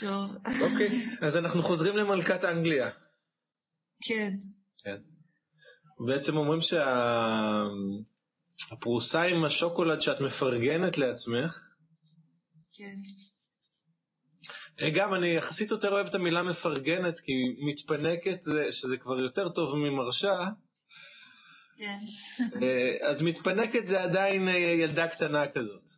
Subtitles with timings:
[0.00, 0.30] טוב.
[0.60, 2.90] אוקיי, אז אנחנו חוזרים למלכת אנגליה.
[4.02, 4.32] כן.
[4.84, 4.96] כן.
[6.06, 6.60] בעצם אומרים
[8.70, 11.60] שהפרוסה עם השוקולד שאת מפרגנת לעצמך,
[12.72, 12.96] כן.
[14.80, 17.32] אה, גם אני יחסית יותר אוהב את המילה מפרגנת, כי
[17.66, 20.36] מתפנקת זה, שזה כבר יותר טוב ממרשה,
[21.78, 21.98] כן.
[22.62, 25.90] אה, אז מתפנקת זה עדיין אה, ילדה קטנה כזאת.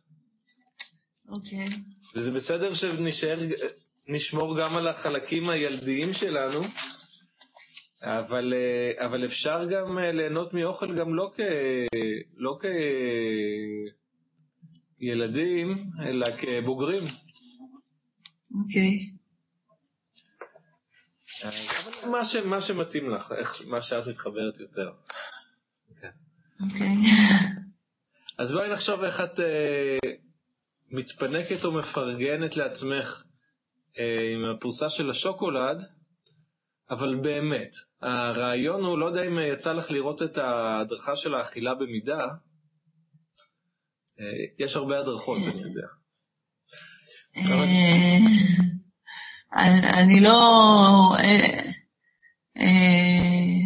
[1.29, 1.67] אוקיי.
[2.15, 3.35] וזה בסדר שנשאר,
[4.07, 6.59] נשמור גם על החלקים הילדיים שלנו,
[8.03, 11.39] אבל, אה, אבל אפשר גם אה, ליהנות מאוכל גם לא, כ,
[12.35, 12.57] לא
[14.99, 17.03] כילדים, אלא כבוגרים.
[18.61, 19.13] אוקיי.
[21.45, 24.91] אבל מה, ש, מה שמתאים לך, איך, מה שאת מתחברת יותר.
[26.61, 26.95] אוקיי.
[28.37, 29.97] אז בואי נחשוב איך את אה,
[30.91, 33.32] מתפנקת או מפרגנת לעצמך אה,
[33.97, 35.83] עם הפרוסה של השוקולד,
[36.89, 42.19] אבל באמת, הרעיון הוא, לא יודע אם יצא לך לראות את ההדרכה של האכילה במידה,
[44.19, 44.25] אה,
[44.59, 45.87] יש הרבה הדרכות, אני יודע.
[47.37, 48.19] אה,
[50.03, 50.29] אני לא...
[51.19, 51.59] אה,
[52.57, 53.63] אה,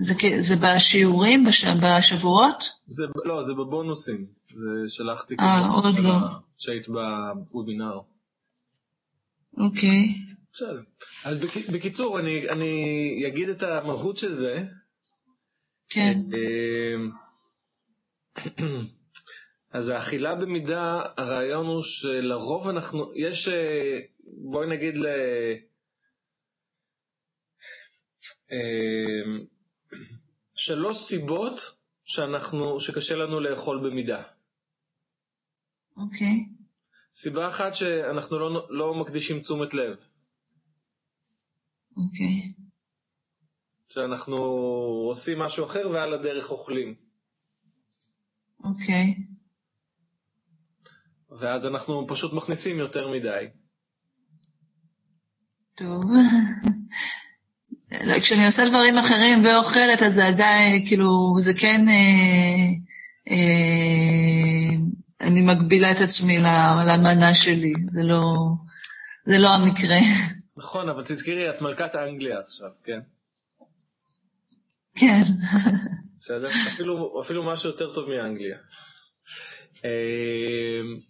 [0.00, 2.64] זה זה בשיעורים, בש- בשבועות?
[2.86, 6.10] זה, לא, זה בבונוסים, זה שלחתי אה, כזה לא.
[6.58, 8.00] שהיית בוובינר.
[9.56, 10.14] אוקיי.
[10.52, 10.82] בסדר.
[11.24, 14.64] אז בק, בקיצור, אני, אני אגיד את המהות של זה.
[15.88, 16.18] כן.
[16.34, 17.10] אמ,
[19.78, 23.98] אז האכילה במידה, הרעיון הוא שלרוב אנחנו, יש, אה,
[24.50, 25.06] בואי נגיד ל...
[28.52, 29.44] אמ,
[30.54, 31.60] שלוש סיבות
[32.04, 34.22] שאנחנו, שקשה לנו לאכול במידה.
[35.96, 36.57] אוקיי.
[37.20, 39.96] סיבה אחת שאנחנו לא, לא מקדישים תשומת לב,
[41.96, 42.52] אוקיי.
[43.88, 44.36] שאנחנו
[45.08, 46.94] עושים משהו אחר ועל הדרך אוכלים.
[48.64, 49.14] אוקיי.
[51.40, 53.46] ואז אנחנו פשוט מכניסים יותר מדי.
[55.74, 56.04] טוב.
[58.06, 61.88] לא, כשאני עושה דברים אחרים ואוכלת, אז זה עדיין, כאילו, זה כן...
[61.88, 62.68] אה,
[63.30, 64.48] אה,
[65.20, 66.38] אני מגבילה את עצמי
[66.86, 68.22] למנה שלי, זה לא,
[69.26, 69.96] זה לא המקרה.
[70.56, 73.00] נכון, אבל תזכרי, את מלכת אנגליה עכשיו, כן?
[74.96, 75.22] כן.
[76.20, 76.48] בסדר?
[76.74, 78.58] אפילו, אפילו משהו יותר טוב מאנגליה.
[79.84, 81.00] אמ,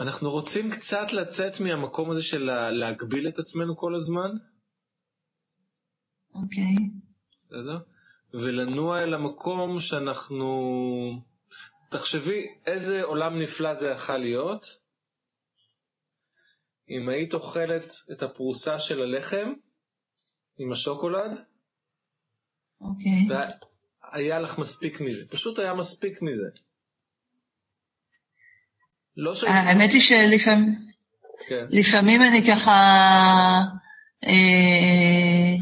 [0.00, 4.30] אנחנו רוצים קצת לצאת מהמקום הזה של לה- להגביל את עצמנו כל הזמן,
[6.34, 6.74] אוקיי.
[7.46, 7.78] בסדר?
[8.34, 11.27] ולנוע אל המקום שאנחנו...
[11.90, 14.64] תחשבי איזה עולם נפלא זה יכול להיות
[16.90, 19.52] אם היית אוכלת את הפרוסה של הלחם
[20.58, 21.30] עם השוקולד,
[22.80, 23.36] אוקיי.
[24.12, 25.28] והיה לך מספיק מזה.
[25.28, 26.48] פשוט היה מספיק מזה.
[29.16, 29.44] לא ש...
[29.44, 30.88] האמת היא שלפעמים
[31.48, 31.66] כן.
[31.70, 32.70] לפעמים אני ככה,
[34.24, 35.54] אה,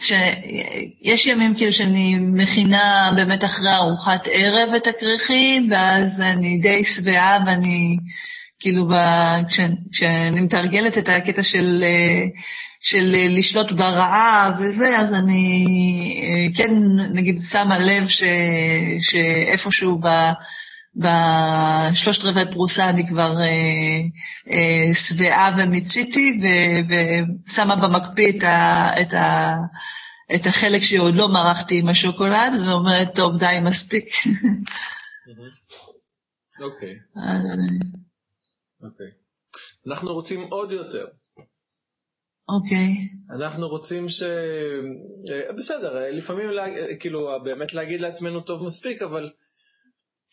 [0.00, 7.38] כשיש ימים כאילו שאני מכינה באמת אחרי ארוחת ערב את הכריכים, ואז אני די שבעה
[7.46, 7.96] ואני
[8.60, 8.94] כאילו, ב,
[9.48, 9.60] כש,
[9.92, 11.84] כשאני מתרגלת את הקטע של,
[12.80, 15.64] של לשלוט ברעב וזה, אז אני
[16.54, 16.74] כן,
[17.12, 18.22] נגיד, שמה לב ש,
[19.00, 20.08] שאיפשהו ב...
[20.94, 24.00] בשלושת רבעי פרוסה אני כבר אה,
[24.50, 26.94] אה, שבעה ומיציתי, ו-
[27.48, 29.54] ושמה במקפיא את, ה, את, ה,
[30.34, 34.04] את החלק שעוד לא מרחתי עם השוקולד, ואומרת, טוב, די, מספיק.
[36.60, 37.38] אוקיי, אה,
[38.82, 39.06] אוקיי.
[39.86, 41.06] אנחנו רוצים עוד יותר.
[42.48, 42.96] אוקיי,
[43.30, 44.22] אנחנו רוצים ש...
[44.22, 46.66] אה, בסדר, אה, לפעמים לה...
[46.66, 49.30] אה, כאילו באמת להגיד לעצמנו טוב מספיק, אבל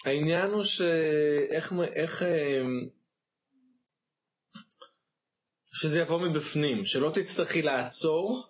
[0.05, 1.73] העניין הוא שאיך...
[1.95, 2.23] איך...
[2.23, 2.61] אה,
[5.73, 8.47] שזה יבוא מבפנים, שלא תצטרכי לעצור,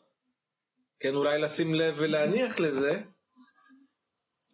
[0.99, 3.01] כן, אולי לשים לב ולהניח לזה,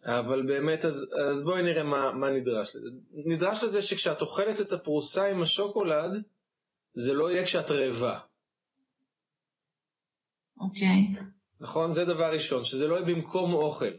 [0.04, 2.88] אבל באמת, אז, אז בואי נראה מה, מה נדרש לזה.
[3.26, 6.22] נדרש לזה שכשאת אוכלת את הפרוסה עם השוקולד,
[6.94, 8.18] זה לא יהיה כשאת רעבה.
[10.60, 11.14] אוקיי,
[11.60, 11.92] נכון?
[11.92, 13.94] זה דבר ראשון, שזה לא יהיה במקום אוכל.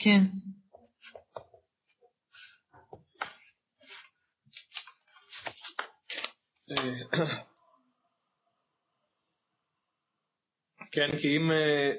[0.00, 0.20] כן,
[10.92, 11.92] כן, כי אם, אה,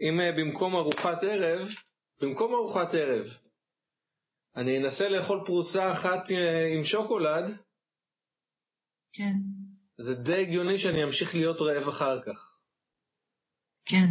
[0.00, 1.68] אם אה, במקום ארוחת ערב,
[2.20, 3.26] במקום ארוחת ערב,
[4.56, 7.50] אני אנסה לאכול פרוסה אחת אה, עם שוקולד,
[9.12, 9.34] כן,
[9.98, 12.54] זה די הגיוני שאני אמשיך להיות רעב אחר כך.
[13.84, 14.06] כן,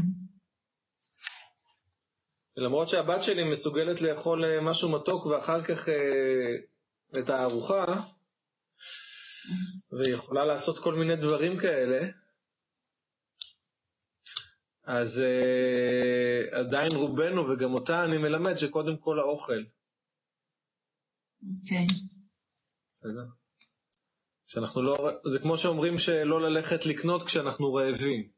[2.57, 6.55] למרות שהבת שלי מסוגלת לאכול אה, משהו מתוק ואחר כך אה,
[7.19, 7.85] את הארוחה,
[9.91, 12.07] והיא יכולה לעשות כל מיני דברים כאלה,
[14.83, 19.63] אז אה, עדיין רובנו, וגם אותה אני מלמד, שקודם כל האוכל.
[21.61, 21.87] אוקיי.
[22.91, 23.25] בסדר?
[24.45, 24.95] שאנחנו לא,
[25.31, 28.29] זה כמו שאומרים שלא ללכת לקנות כשאנחנו רעבים.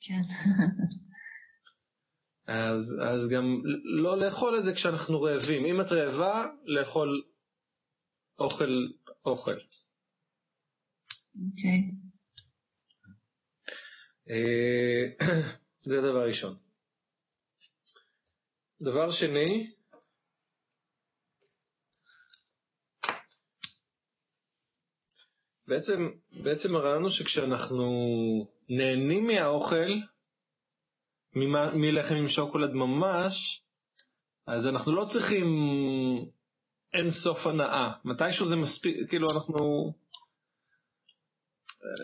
[0.00, 0.20] כן,
[2.46, 5.64] אז, אז גם לא לאכול את זה כשאנחנו רעבים.
[5.64, 7.22] אם את רעבה, לאכול
[8.38, 8.72] אוכל,
[9.24, 9.58] אוכל.
[11.46, 11.90] אוקיי.
[14.30, 15.26] אה,
[15.88, 16.56] זה דבר ראשון.
[18.80, 19.70] דבר שני,
[25.66, 26.10] בעצם,
[26.42, 27.84] בעצם הרעיון הוא שכשאנחנו
[28.68, 29.90] נהנים מהאוכל,
[31.74, 33.62] מלחם עם שוקולד ממש,
[34.46, 35.46] אז אנחנו לא צריכים
[36.94, 37.92] אין סוף הנאה.
[38.04, 39.92] מתישהו זה מספיק, כאילו אנחנו...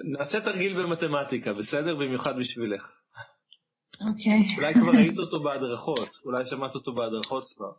[0.04, 1.94] נעשה תרגיל במתמטיקה, בסדר?
[1.94, 2.92] במיוחד בשבילך.
[4.08, 4.56] אוקיי.
[4.56, 7.72] אולי כבר ראית אותו בהדרכות, אולי שמעת אותו בהדרכות כבר.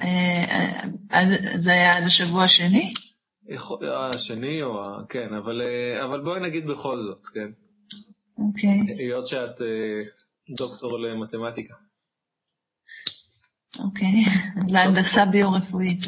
[0.00, 2.94] אה, אה, עד- זה היה עד השבוע השני?
[3.82, 5.04] אה, השני או ה...
[5.08, 7.61] כן, אבל, אה, אבל בואי נגיד בכל זאת, כן?
[8.48, 10.00] אוקיי, היות שאת אה,
[10.56, 11.74] דוקטור למתמטיקה.
[13.78, 14.24] אוקיי.
[14.68, 16.06] להנדסה ביו-רפואית.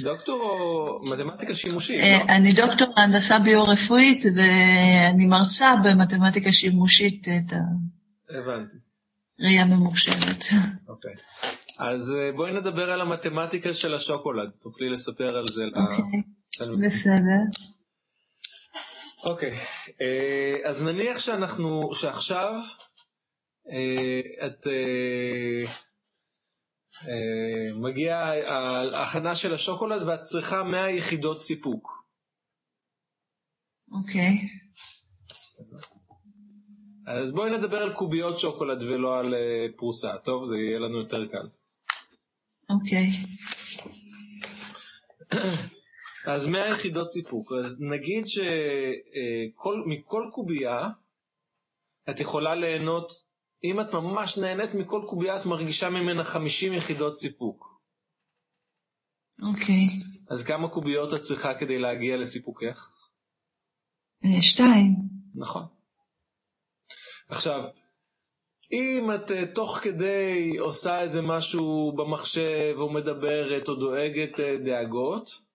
[0.00, 2.32] דוקטור או מתמטיקה שימושית, אה, לא?
[2.32, 7.52] אני דוקטור להנדסה ביו-רפואית ואני מרצה במתמטיקה שימושית את.
[9.40, 10.44] הראייה ממוחשבת.
[10.88, 11.12] אוקיי.
[11.78, 14.50] אז אה, בואי נדבר על המתמטיקה של השוקולד.
[14.60, 15.64] תוכלי לספר על זה.
[15.64, 16.22] אוקיי.
[16.84, 17.42] בסדר.
[19.24, 19.58] אוקיי,
[20.00, 22.54] אה, אז נניח שאנחנו, שעכשיו
[23.70, 25.64] אה, את אה,
[27.08, 28.48] אה, מגיעה
[28.94, 31.98] ההכנה של השוקולד ואת צריכה 100 יחידות סיפוק.
[33.92, 34.32] אוקיי,
[37.06, 40.48] אז בואי נדבר על קוביות שוקולד ולא על אה, פרוסה, טוב?
[40.50, 41.48] זה יהיה לנו יותר קל.
[42.70, 43.10] אוקיי,
[46.26, 47.52] אז 100 יחידות סיפוק.
[47.52, 49.82] אז נגיד שמכל
[50.32, 50.88] קובייה
[52.10, 53.12] את יכולה ליהנות,
[53.64, 57.78] אם את ממש נהנית מכל קובייה, את מרגישה ממנה 50 יחידות סיפוק.
[59.42, 59.86] אוקיי.
[60.30, 62.90] אז כמה קוביות את צריכה כדי להגיע לסיפוקך?
[64.24, 64.94] אה, שתיים.
[65.34, 65.62] נכון.
[67.28, 67.64] עכשיו,
[68.72, 75.47] אם את אה, תוך כדי עושה איזה משהו במחשב או מדברת או דואגת אה, דאגות,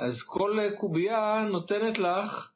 [0.00, 2.50] אז כל אה, קובייה נותנת לך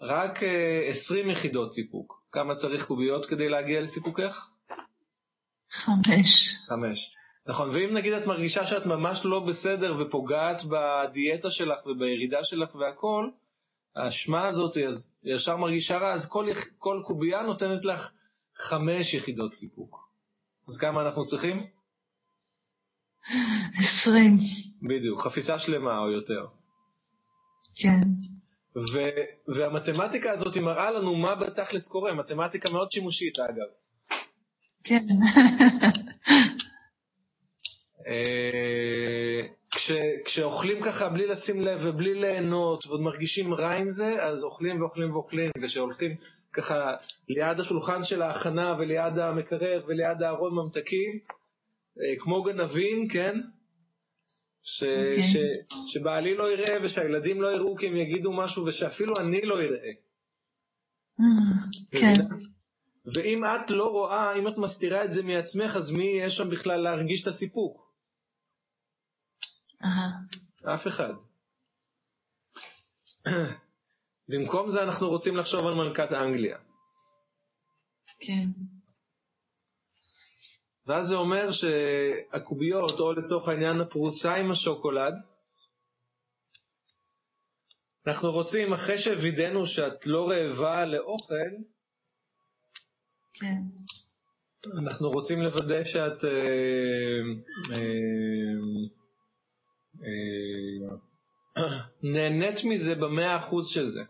[0.00, 2.22] רק אה, 20 יחידות סיפוק.
[2.32, 4.48] כמה צריך קוביות כדי להגיע לסיפוקך?
[5.70, 6.56] חמש.
[6.68, 7.16] חמש.
[7.46, 13.28] נכון, ואם נגיד את מרגישה שאת ממש לא בסדר ופוגעת בדיאטה שלך ובירידה שלך והכל,
[13.96, 16.46] האשמה הזאת, אז ישר מרגישה רע, אז כל,
[16.78, 18.10] כל קובייה נותנת לך
[18.56, 20.08] חמש יחידות סיפוק.
[20.68, 21.66] אז כמה אנחנו צריכים?
[23.78, 24.36] עשרים.
[24.82, 26.46] בדיוק, חפיסה שלמה או יותר.
[27.76, 28.00] כן.
[28.76, 28.98] ו,
[29.48, 33.66] והמתמטיקה הזאת היא מראה לנו מה בתכלס קורה, מתמטיקה מאוד שימושית אגב.
[34.84, 35.06] כן.
[38.06, 39.40] אה,
[39.70, 39.92] כש,
[40.24, 45.12] כשאוכלים ככה בלי לשים לב ובלי ליהנות ועוד מרגישים רע עם זה, אז אוכלים ואוכלים
[45.12, 46.16] ואוכלים, וכשהולכים
[46.52, 46.94] ככה
[47.28, 51.18] ליד השולחן של ההכנה וליד המקרר וליד הארון ממתקים,
[52.00, 53.40] אה, כמו גנבים, כן?
[54.68, 55.22] ש, אוקיי.
[55.22, 55.36] ש,
[55.86, 59.92] שבעלי לא יראה ושהילדים לא יראו כי הם יגידו משהו ושאפילו אני לא אראה.
[61.90, 62.12] כן.
[62.12, 62.36] מבינה?
[63.14, 66.80] ואם את לא רואה, אם את מסתירה את זה מעצמך, אז מי יהיה שם בכלל
[66.80, 67.92] להרגיש את הסיפוק?
[69.84, 70.74] אהה.
[70.74, 71.12] אף אחד.
[74.28, 76.58] במקום זה אנחנו רוצים לחשוב על מלכת אנגליה.
[78.20, 78.75] כן.
[80.86, 85.14] ואז זה אומר שהקוביות, או לצורך העניין הפרוסה עם השוקולד,
[88.06, 91.50] אנחנו רוצים, אחרי שווידאנו שאת לא רעבה לאוכל,
[93.34, 93.62] כן.
[94.78, 97.20] אנחנו רוצים לוודא שאת אה,
[97.72, 98.56] אה,
[101.56, 104.02] אה, נהנית מזה במאה אחוז של זה.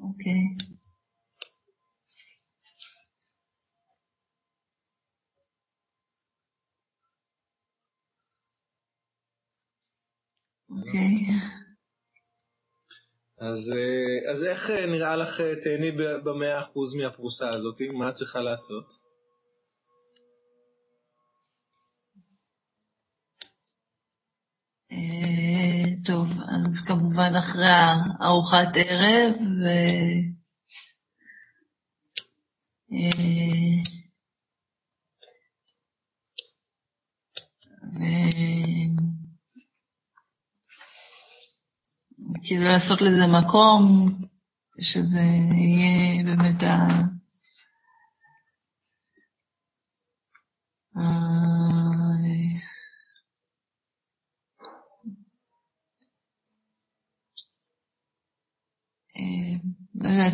[0.00, 0.75] אוקיי.
[10.76, 11.26] אוקיי.
[13.38, 15.92] אז, אה, אז איך אה, נראה לך אה, תהני
[16.24, 17.76] במאה אחוז מהפרוסה הזאת?
[17.92, 19.06] מה את צריכה לעשות?
[26.06, 27.66] טוב, אז כמובן אחרי
[28.22, 29.66] ארוחת ערב, ו...
[42.42, 44.08] כאילו לעשות לזה מקום,
[44.80, 47.06] שזה יהיה באמת ה...
[59.94, 60.32] לא יודעת.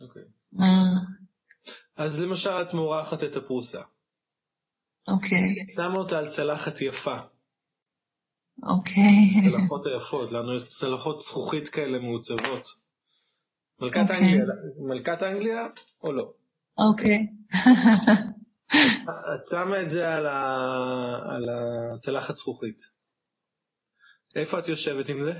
[0.00, 0.22] אוקיי.
[1.96, 3.80] אז למשל את מורחת את הפרוסה.
[5.08, 5.66] אוקיי.
[5.76, 7.16] שמה אותה על צלחת יפה.
[8.62, 9.50] אוקיי.
[9.50, 12.68] צלחות היפות, לנו יש צלחות זכוכית כאלה מעוצבות.
[13.80, 14.14] מלכת okay.
[14.14, 14.44] אנגליה,
[14.78, 15.66] מלכת אנגליה
[16.02, 16.32] או לא?
[16.78, 17.26] אוקיי.
[19.34, 20.38] את שמה את זה על, ה...
[21.34, 21.44] על
[21.94, 22.82] הצלחת זכוכית.
[24.36, 25.32] איפה את יושבת עם זה?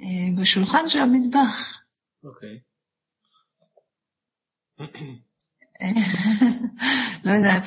[0.00, 1.80] אה, בשולחן של המטבח.
[2.24, 2.60] אוקיי.
[7.24, 7.62] לא יודעת.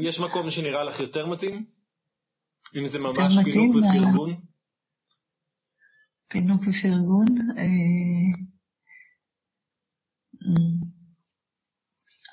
[0.00, 1.81] יש מקום שנראה לך יותר מתאים?
[2.76, 4.34] אם זה ממש פינוק ופרגון?
[6.28, 7.26] פינוק ופרגון?
[7.58, 7.64] אה,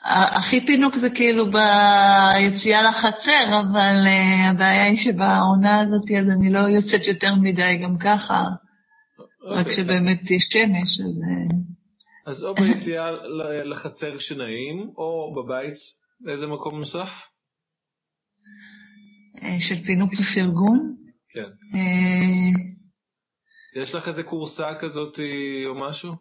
[0.05, 6.53] אה, הכי פינוק זה כאילו ביציאה לחצר, אבל uh, הבעיה היא שבעונה הזאת אז אני
[6.53, 8.43] לא יוצאת יותר מדי גם ככה.
[9.43, 9.73] רק אוקיי.
[9.73, 11.21] שבאמת יש שמש, אז...
[12.25, 13.11] אז או ביציאה
[13.65, 15.75] לחצר כשנעים, או בבית,
[16.19, 17.09] באיזה מקום נוסף?
[19.43, 20.95] אה, של פינוק ופרגון.
[21.29, 21.77] כן.
[21.77, 22.61] אה,
[23.81, 25.19] יש לך איזה קורסה כזאת
[25.65, 26.13] או משהו?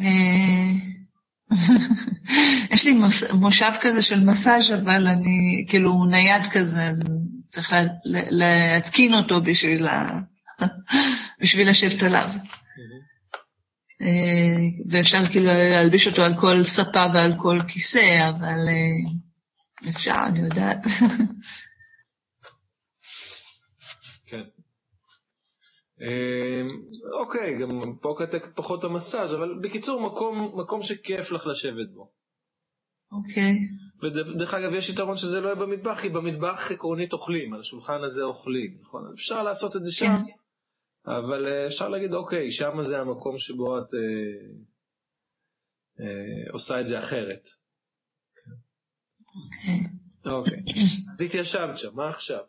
[0.00, 0.72] אה,
[2.72, 2.92] יש לי
[3.40, 7.04] מושב כזה של מסאז' אבל אני, כאילו, נייד כזה, אז
[7.46, 7.74] צריך
[8.30, 10.20] להתקין אותו בשביל, ה...
[11.40, 12.28] בשביל לשבת עליו.
[14.90, 18.58] ואפשר כאילו להלביש אותו על כל ספה ועל כל כיסא, אבל
[19.88, 20.78] אפשר, אני יודעת.
[24.26, 24.42] כן.
[26.00, 26.68] אמ,
[27.20, 32.12] אוקיי, גם פה קטק פחות המסאז', אבל בקיצור, מקום, מקום שכיף לך לשבת בו.
[33.12, 33.54] אוקיי.
[34.02, 38.22] ודרך אגב, יש יתרון שזה לא יהיה במטבח, כי במטבח עקרונית אוכלים, על השולחן הזה
[38.22, 39.12] אוכלים, נכון?
[39.14, 40.22] אפשר לעשות את זה שם, כן.
[41.06, 44.00] אבל אה, אפשר להגיד, אוקיי, שם זה המקום שבו את אה,
[46.00, 47.48] אה, עושה את זה אחרת.
[50.24, 50.62] אוקיי.
[51.14, 52.40] אז התיישבת שם, מה עכשיו?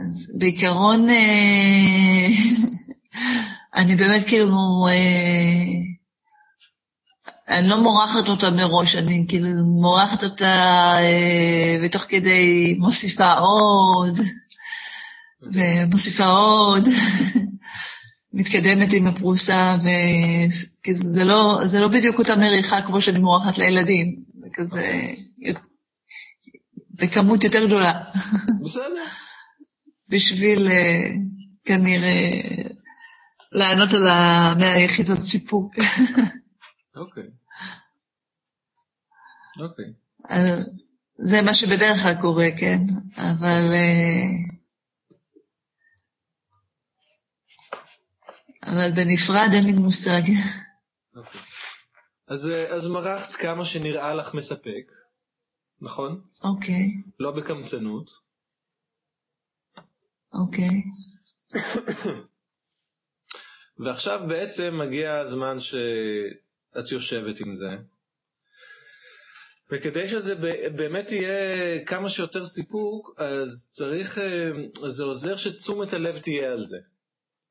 [0.00, 2.26] אז בעיקרון, אה,
[3.74, 4.48] אני באמת כאילו,
[4.88, 5.88] אה,
[7.48, 10.46] אני לא מורחת אותה מראש, אני כאילו מורחת אותה
[10.98, 14.18] אה, ותוך כדי מוסיפה עוד.
[15.42, 16.88] ומוסיפה עוד,
[18.32, 19.76] מתקדמת עם הפרוסה,
[20.88, 25.12] וזה לא, זה לא בדיוק אותה מריחה כמו שאני מורחת לילדים, זה כזה
[26.90, 28.02] בכמות יותר גדולה.
[28.64, 29.04] בסדר.
[30.08, 31.10] בשביל אה,
[31.64, 32.30] כנראה
[33.52, 35.74] לענות על המאה יחידות סיפוק.
[36.96, 37.24] אוקיי.
[39.60, 39.84] אוקיי.
[41.18, 42.80] זה מה שבדרך כלל קורה, כן,
[43.16, 43.72] אבל...
[43.72, 44.57] Uh,
[48.62, 50.22] אבל בנפרד אין לי מושג.
[50.22, 51.16] Okay.
[51.16, 51.40] אוקיי.
[52.26, 54.92] אז, אז מרחת כמה שנראה לך מספק,
[55.80, 56.20] נכון?
[56.44, 56.74] אוקיי.
[56.74, 57.10] Okay.
[57.18, 58.10] לא בקמצנות.
[60.32, 60.82] אוקיי.
[61.54, 62.08] Okay.
[63.84, 67.76] ועכשיו בעצם מגיע הזמן שאת יושבת עם זה,
[69.70, 70.34] וכדי שזה
[70.76, 76.78] באמת יהיה כמה שיותר סיפוק, אז צריך, אה, זה עוזר שתשומת הלב תהיה על זה.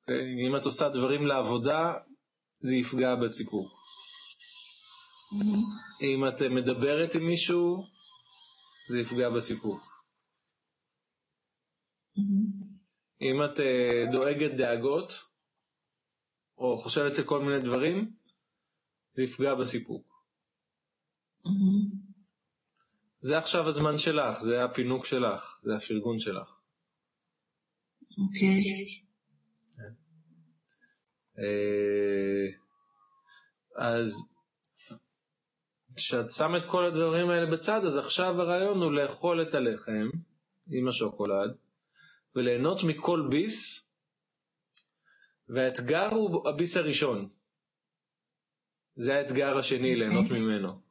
[0.09, 1.93] אם את עושה דברים לעבודה,
[2.59, 3.69] זה יפגע בסיפור.
[5.31, 6.03] Mm-hmm.
[6.03, 7.83] אם את מדברת עם מישהו,
[8.89, 9.79] זה יפגע בסיפור.
[12.17, 12.65] Mm-hmm.
[13.21, 15.13] אם את uh, דואגת דאגות,
[16.57, 18.13] או חושבת על כל מיני דברים,
[19.13, 20.23] זה יפגע בסיפוק.
[21.45, 21.97] Mm-hmm.
[23.19, 26.49] זה עכשיו הזמן שלך, זה הפינוק שלך, זה הפרגון שלך.
[28.17, 28.47] אוקיי.
[28.47, 29.06] אה,
[33.75, 34.15] אז
[35.95, 40.09] כשאת שם את כל הדברים האלה בצד, אז עכשיו הרעיון הוא לאכול את הלחם
[40.71, 41.55] עם השוקולד,
[42.35, 43.87] וליהנות מכל ביס,
[45.49, 47.29] והאתגר הוא הביס הראשון.
[48.95, 50.86] זה האתגר השני, ליהנות ממנו.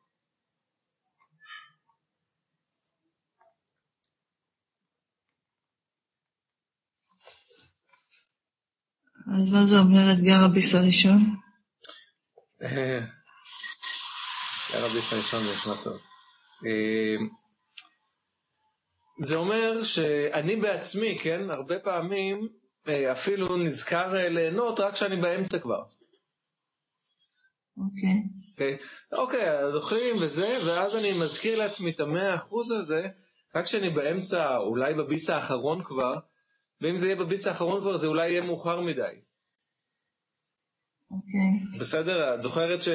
[9.35, 11.37] אז מה זה אומר אתגר הביס הראשון?
[12.57, 13.01] אתגר
[14.91, 16.01] הביס הראשון זה נשמע טוב.
[16.67, 17.17] אה,
[19.21, 22.49] זה אומר שאני בעצמי, כן, הרבה פעמים
[22.89, 25.83] אה, אפילו נזכר אה, ליהנות רק כשאני באמצע כבר.
[27.79, 28.23] אוקיי.
[28.53, 28.79] אוקיי,
[29.13, 33.07] אוקיי, אז אוכלים וזה, ואז אני מזכיר לעצמי את המאה אחוז הזה,
[33.55, 36.13] רק כשאני באמצע, אולי בביס האחרון כבר,
[36.81, 39.21] ואם זה יהיה בביס האחרון כבר, זה אולי יהיה מאוחר מדי.
[41.11, 41.79] אוקיי.
[41.81, 42.35] בסדר?
[42.35, 42.89] את זוכרת ש...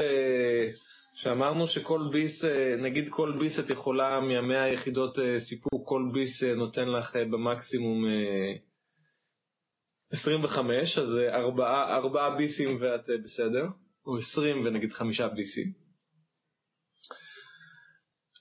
[1.13, 6.43] שאמרנו שכל ביס, אה, נגיד כל ביס את יכולה מהמאה היחידות אה, סיפוק, כל ביס
[6.43, 8.03] אה, נותן לך במקסימום
[10.11, 13.67] 25, אז ארבעה, ארבעה ביסים ואת בסדר,
[14.05, 15.80] או 20 ונגיד חמישה ביסים.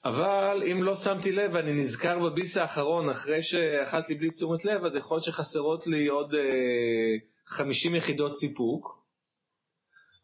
[0.04, 4.97] אבל אם לא שמתי לב ואני נזכר בביס האחרון אחרי שאכלתי בלי תשומת לב, אז
[4.97, 7.16] יכול להיות שחסרות לי עוד אה,
[7.47, 9.00] 50 יחידות סיפוק.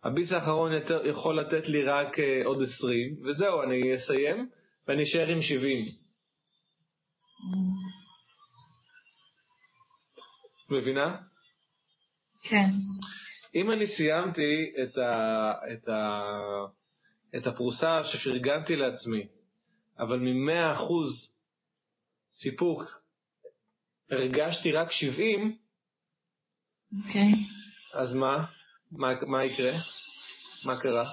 [0.04, 4.50] הביס האחרון יותר, יכול לתת לי רק אה, עוד 20, וזהו, אני אסיים
[4.88, 5.85] ואני אשאר עם 70.
[10.71, 11.16] מבינה?
[12.42, 12.66] כן.
[13.54, 16.23] אם אני סיימתי את, ה, את, ה,
[17.37, 19.26] את הפרוסה שפרגנתי לעצמי,
[19.99, 20.93] אבל מ-100%
[22.31, 23.03] סיפוק
[24.11, 25.57] הרגשתי רק 70,
[27.04, 27.32] אוקיי.
[27.95, 28.45] אז מה?
[28.93, 29.73] מה, מה יקרה?
[30.67, 31.04] מה קרה?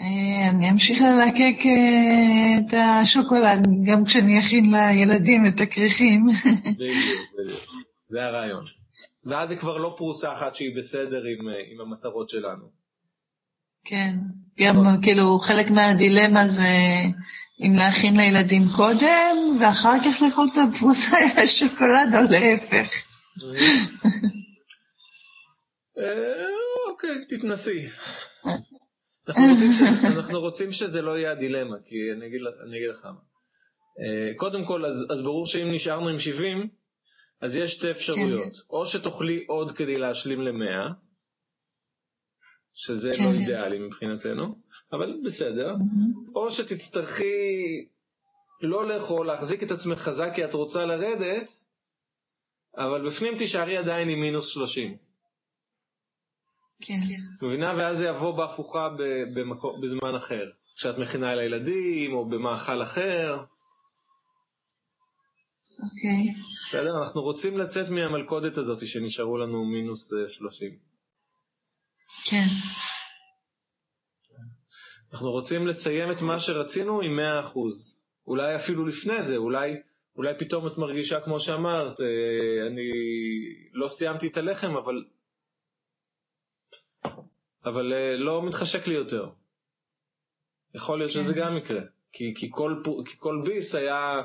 [0.00, 6.26] אה, אני אמשיך ללקק אה, את השוקולד, גם כשאני אכין לילדים את הכריכים.
[6.74, 7.60] בדיוק, בדיוק.
[8.08, 8.64] זה הרעיון.
[9.24, 12.77] ואז זה כבר לא פרוסה אחת שהיא בסדר עם, אה, עם המטרות שלנו.
[13.88, 14.14] כן,
[14.60, 16.68] גם כאילו חלק מהדילמה זה
[17.60, 22.88] אם להכין לילדים קודם, ואחר כך לאכול את הפרוסה עם השוקולד, או להפך.
[26.88, 27.88] אוקיי, תתנסי.
[30.16, 32.40] אנחנו רוצים, שזה לא יהיה הדילמה, כי אני אגיד,
[32.90, 33.20] לך מה.
[34.36, 36.68] קודם כל, אז, ברור שאם נשארנו עם 70,
[37.40, 38.42] אז יש שתי אפשרויות.
[38.42, 38.60] כן.
[38.70, 41.07] או שתאכלי עוד כדי להשלים ל-100,
[42.80, 43.24] שזה כן.
[43.24, 44.58] לא אידיאלי מבחינתנו,
[44.92, 45.74] אבל בסדר.
[45.74, 46.30] Mm-hmm.
[46.34, 47.86] או שתצטרכי
[48.62, 51.56] לא לאכול, להחזיק את עצמך חזק כי את רוצה לרדת,
[52.76, 54.96] אבל בפנים תישארי עדיין עם מינוס 30.
[56.80, 56.94] כן.
[57.42, 57.74] מבינה?
[57.78, 58.88] ואז זה יבוא בהפוכה
[59.34, 60.50] במקור, בזמן אחר.
[60.76, 63.38] כשאת מכינה לילדים, או במאכל אחר.
[65.82, 66.32] אוקיי.
[66.66, 67.02] בסדר?
[67.04, 70.87] אנחנו רוצים לצאת מהמלכודת הזאת שנשארו לנו מינוס 30.
[72.24, 72.46] כן.
[75.12, 77.58] אנחנו רוצים לסיים את מה שרצינו עם 100%.
[78.26, 79.76] אולי אפילו לפני זה, אולי,
[80.16, 82.90] אולי פתאום את מרגישה, כמו שאמרת, אה, אני
[83.72, 85.04] לא סיימתי את הלחם, אבל,
[87.64, 89.30] אבל אה, לא מתחשק לי יותר.
[90.74, 91.22] יכול להיות כן.
[91.22, 91.80] שזה גם יקרה.
[92.12, 94.22] כי, כי, כל, כי כל ביס היה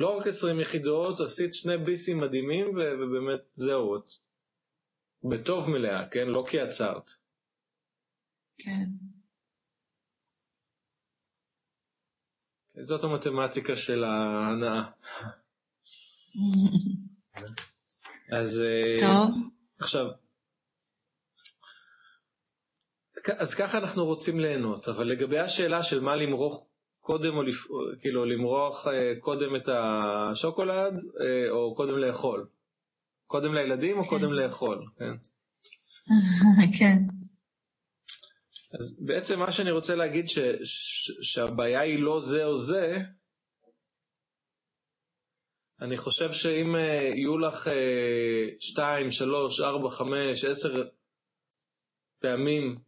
[0.00, 4.12] לא רק 20 יחידות, עשית שני ביסים מדהימים, ובאמת זהו, את
[5.24, 6.26] בטוב מלאה, כן?
[6.26, 7.10] לא כי עצרת.
[8.58, 8.84] כן.
[12.80, 14.90] זאת המתמטיקה של ההנאה.
[18.32, 19.30] אז אה, טוב.
[19.78, 20.06] עכשיו,
[23.38, 26.60] אז ככה אנחנו רוצים ליהנות, אבל לגבי השאלה של מה למרוח
[27.00, 27.66] קודם, או לפ...
[28.00, 32.46] כאילו למרוח אה, קודם את השוקולד, אה, או קודם לאכול?
[33.28, 34.08] קודם לילדים או.
[34.08, 35.12] קודם לאכול, כן?
[36.78, 36.98] כן.
[38.74, 42.98] אז בעצם מה שאני רוצה להגיד, ש, ש, שהבעיה היא לא זה או זה,
[45.80, 46.78] אני חושב שאם uh,
[47.16, 47.68] יהיו לך
[48.60, 50.88] 2, 3, 4, 5, 10
[52.20, 52.78] פעמים,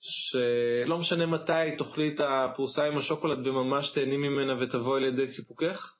[0.00, 5.96] שלא משנה מתי תאכלי את הפרוסה עם השוקולד וממש תהני ממנה ותבואי לידי סיפוקך,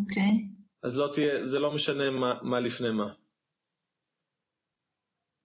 [0.00, 0.22] אוקיי.
[0.22, 0.49] Okay.
[0.82, 3.14] אז לא תהיה, זה לא משנה מה, מה לפני מה.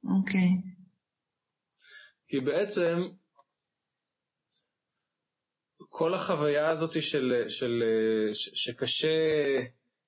[0.03, 0.39] אוקיי.
[0.39, 0.75] Okay.
[2.27, 2.97] כי בעצם
[5.89, 7.83] כל החוויה הזאת של, של,
[8.33, 9.17] ש, שקשה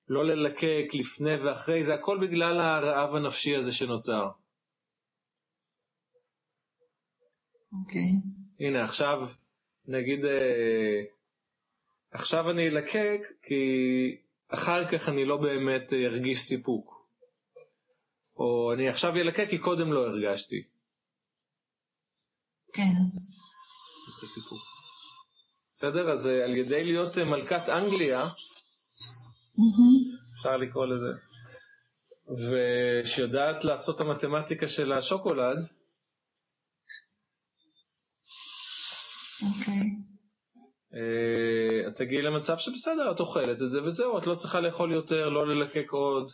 [0.08, 4.28] לא ללקק לפני ואחרי, זה הכל בגלל הרעב הנפשי הזה שנוצר.
[7.72, 8.10] אוקיי.
[8.60, 9.18] הנה, עכשיו,
[9.86, 11.02] נגיד, אה,
[12.10, 13.54] עכשיו אני אלקק, כי
[14.48, 16.98] אחר כך אני לא באמת ארגיש סיפוק.
[18.36, 20.62] או אני עכשיו אלקק כי קודם לא הרגשתי.
[22.72, 22.92] כן.
[24.18, 24.58] את הסיפוק.
[25.74, 26.12] בסדר?
[26.12, 28.28] אז אה, על ידי להיות אה, מלכת אנגליה.
[30.38, 31.12] אפשר לקרוא לזה,
[32.28, 35.66] ושיודעת לעשות את המתמטיקה של השוקולד,
[39.42, 39.77] אוקיי.
[40.98, 45.28] אה, את תגיעי למצב שבסדר, את אוכלת את זה וזהו, את לא צריכה לאכול יותר,
[45.28, 46.32] לא ללקק עוד.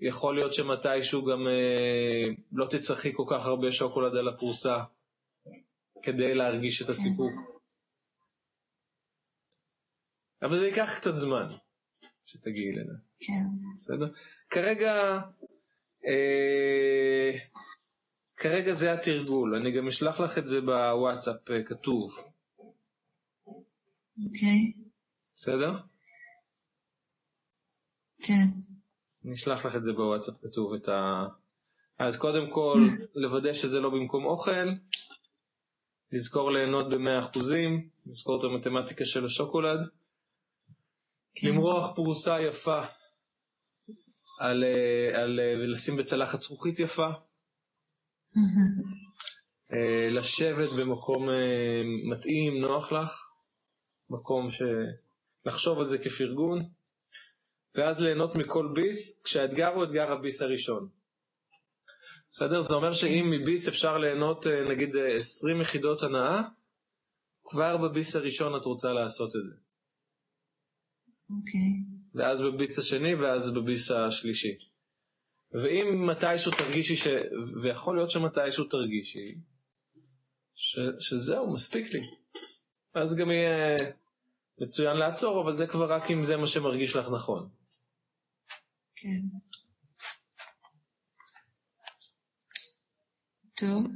[0.00, 4.82] יכול להיות שמתישהו גם אה, לא תצטרכי כל כך הרבה שוקולד על הפרוסה
[6.02, 7.32] כדי להרגיש את הסיפוק.
[10.42, 11.52] אבל זה ייקח קצת זמן
[12.26, 13.32] שתגיעי לזה, כן.
[13.80, 14.06] בסדר?
[14.50, 15.18] כרגע,
[16.06, 17.38] אה,
[18.36, 22.33] כרגע זה התרגול, אני גם אשלח לך את זה בוואטסאפ אה, כתוב,
[24.22, 24.72] אוקיי.
[25.36, 25.78] בסדר?
[28.22, 28.46] כן.
[29.24, 31.26] אני אשלח לך את זה בוואטסאפ כתוב את ה...
[31.98, 32.78] אז קודם כל,
[33.22, 34.68] לוודא שזה לא במקום אוכל,
[36.12, 37.38] לזכור ליהנות ב-100%,
[38.06, 39.80] לזכור את המתמטיקה של השוקולד,
[41.34, 41.48] כן.
[41.48, 42.82] למרוח פרוסה יפה,
[44.38, 47.08] על, אה, על, אה, ולשים בצלחת זכוכית יפה.
[49.72, 51.28] אה, לשבת במקום
[52.10, 53.23] מתאים, נוח לך,
[54.10, 54.62] מקום ש...
[55.46, 56.58] לחשוב על זה כפרגון,
[57.74, 60.88] ואז ליהנות מכל ביס, כשהאתגר הוא אתגר הביס הראשון.
[62.32, 62.60] בסדר?
[62.60, 66.42] זה אומר שאם מביס אפשר ליהנות אה, נגיד אה, 20 יחידות הנאה,
[67.44, 69.56] כבר בביס הראשון את רוצה לעשות את זה.
[71.30, 71.70] אוקיי.
[72.14, 74.58] ואז בביס השני, ואז בביס השלישי.
[75.52, 77.06] ואם מתישהו תרגישי, ש...
[77.62, 79.34] ויכול להיות שמתישהו תרגישי,
[80.54, 80.78] ש...
[80.98, 82.00] שזהו, מספיק לי.
[82.94, 83.76] אז גם יהיה
[84.58, 87.48] מצוין לעצור, אבל זה כבר רק אם זה מה שמרגיש לך נכון.
[88.96, 89.20] כן.
[93.54, 93.86] טוב.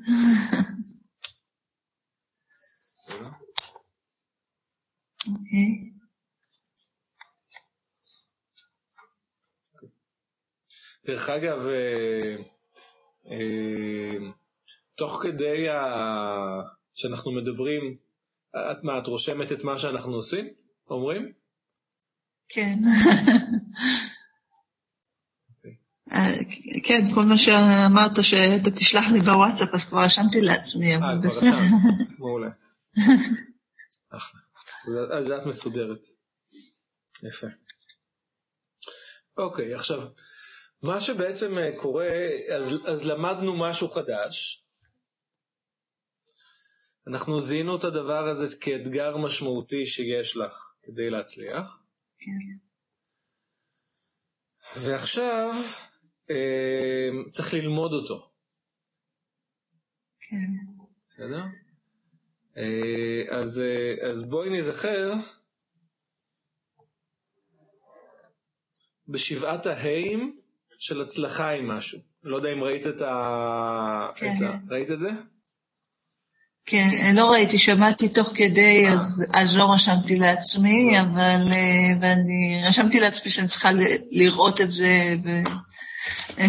[5.29, 5.93] אוקיי.
[11.07, 12.37] דרך אגב, אה,
[13.31, 14.31] אה,
[14.95, 15.79] תוך כדי ה...
[16.95, 17.99] שאנחנו מדברים,
[18.57, 20.49] את מה, את רושמת את מה שאנחנו עושים?
[20.91, 21.33] אומרים?
[22.49, 22.79] כן.
[26.13, 26.35] אה,
[26.85, 31.27] כן, כל מה שאמרת שאתה תשלח לי בוואטסאפ, אז כבר רשמתי לעצמי, אה, אבל כבר
[31.27, 31.51] בסדר.
[32.19, 32.49] מעולה.
[34.11, 34.41] אחלה.
[35.19, 36.01] אז- אז את מסודרת.
[37.29, 37.47] יפה.
[39.37, 39.99] אוקיי, עכשיו,
[40.83, 42.07] מה שבעצם אה, קורה,
[42.57, 44.65] אז, אז למדנו משהו חדש.
[47.09, 51.83] אנחנו זיהינו את הדבר הזה כאתגר משמעותי שיש לך כדי להצליח.
[52.19, 52.57] כן.
[54.77, 55.51] ועכשיו
[56.31, 58.31] אה, צריך ללמוד אותו,
[60.21, 60.51] כן.
[61.09, 61.43] בסדר?
[62.57, 65.13] אה, אז, אה, אז בואי נזכר
[69.09, 70.41] בשבעת ההיים
[70.79, 71.99] של הצלחה עם משהו.
[72.23, 74.11] לא יודע אם ראית את ה...
[74.17, 74.27] כן.
[74.27, 74.75] את ה...
[74.75, 75.11] ראית את זה?
[76.71, 83.01] כן, לא ראיתי, שמעתי תוך כדי, אז, אז לא רשמתי לעצמי, אבל אה, ואני רשמתי
[83.01, 83.71] לעצמי שאני צריכה
[84.11, 85.29] לראות את זה, ו...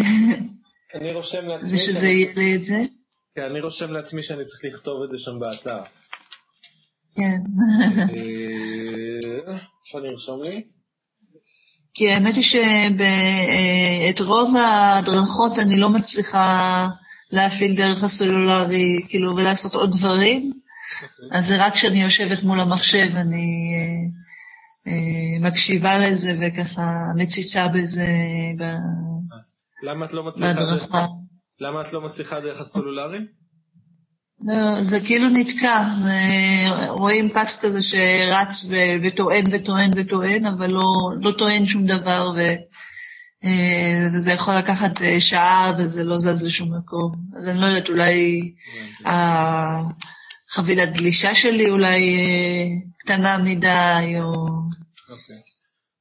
[0.94, 2.10] אני רושם לעצמי, ושזה שאני...
[2.10, 2.82] יהיה לי את זה.
[3.34, 5.82] כן, אני רושם לעצמי שאני צריך לכתוב את זה שם באתר.
[7.16, 7.38] כן.
[7.98, 10.62] אה, איפה אני ארשום לי?
[11.94, 16.88] כי האמת היא שאת רוב ההדרכות אני לא מצליחה
[17.32, 20.52] להפעיל דרך הסלולרי, כאילו, ולעשות עוד דברים.
[21.32, 26.82] אז זה רק כשאני יושבת מול המחשב, אני אה, אה, מקשיבה לזה וככה
[27.16, 28.06] מציצה בזה
[28.58, 28.90] ב-
[29.86, 30.52] למה את לא מצליחה.
[30.54, 31.06] בהדרכה.
[31.60, 33.18] למה את לא מצליחה דרך הסלולרי?
[34.48, 38.70] לא, זה כאילו נתקע, זה- רואים פס כזה שרץ
[39.04, 40.84] וטוען וטוען וטוען, אבל לא,
[41.20, 42.40] לא טוען שום דבר, ו,
[44.14, 47.12] וזה יכול לקחת אה, שעה וזה לא זז לשום מקום.
[47.36, 48.52] אז אני לא יודעת, אולי
[50.50, 52.64] החבילת גלישה שלי אולי אה,
[52.98, 54.32] קטנה מדי, או,
[55.10, 55.36] אוקיי.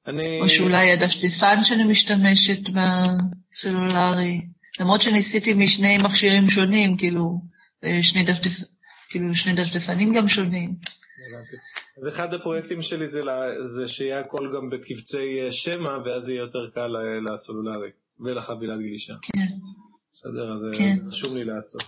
[0.08, 0.40] אני...
[0.42, 4.42] או שאולי הדפדפן שאני משתמשת בסלולרי.
[4.80, 7.42] למרות שניסיתי משני מכשירים שונים, כאילו,
[7.84, 8.64] אה, שני דפדפ...
[9.10, 10.70] כאילו שני דפדפנים גם שונים.
[10.70, 11.56] הבנתי.
[12.02, 16.40] אז אחד הפרויקטים שלי זה, לה, זה שיהיה הכל גם בקבצי אה, שמע, ואז יהיה
[16.40, 16.92] יותר קל
[17.34, 19.14] לסלולרי ולחבילת גלישה.
[19.22, 19.56] כן.
[20.14, 20.96] בסדר, אז כן.
[20.96, 21.84] זה חשוב לי לעשות.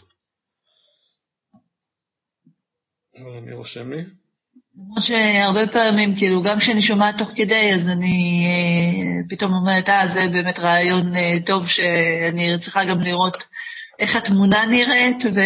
[3.20, 4.04] מי רושם לי?
[4.78, 10.08] למרות שהרבה פעמים, כאילו, גם כשאני שומעת תוך כדי, אז אני אה, פתאום אומרת, אה,
[10.08, 13.48] זה באמת רעיון אה, טוב שאני צריכה גם לראות
[14.00, 15.40] איך התמונה נראית, ו...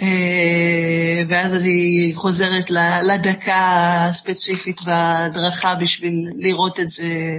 [0.00, 2.70] אה, ואז אני חוזרת
[3.14, 7.38] לדקה הספציפית בהדרכה בשביל לראות את זה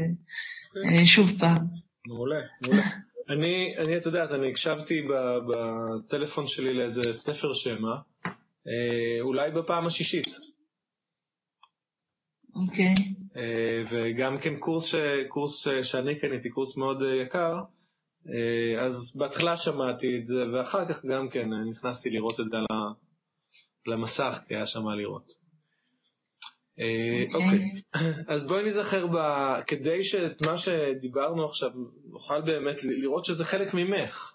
[0.85, 1.65] אה, שוב פעם.
[2.07, 2.83] מעולה, מעולה.
[3.29, 5.01] אני, אני, את יודעת, אני הקשבתי
[5.49, 7.95] בטלפון שלי לאיזה ספר שמע,
[8.67, 10.27] אה, אולי בפעם השישית.
[12.55, 12.93] אוקיי,
[13.37, 14.95] אה, וגם כן קורס, ש,
[15.27, 17.55] קורס שאני קניתי, קורס מאוד יקר,
[18.85, 22.57] אז בהתחלה שמעתי את זה, ואחר כך גם כן אה, נכנסתי לראות את זה
[23.87, 25.33] על המסך, כי היה שם מה לראות.
[26.79, 27.81] אה, אוקיי.
[27.95, 29.17] אוקיי, אז בואי נזכר, ב...
[29.67, 31.69] כדי שאת מה שדיברנו עכשיו
[32.05, 34.33] נוכל באמת לראות שזה חלק ממך.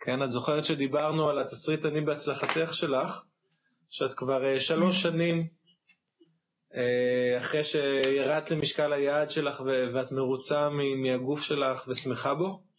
[0.00, 3.24] כן, את זוכרת שדיברנו על התסריט אני בהצלחתך שלך,
[3.90, 5.46] שאת כבר אה, שלוש שנים
[6.74, 9.62] אה, אחרי שירדת למשקל היעד שלך
[9.94, 10.68] ואת מרוצה
[11.02, 12.69] מהגוף שלך ושמחה בו.